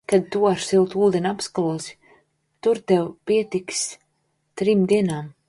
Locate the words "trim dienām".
4.63-5.33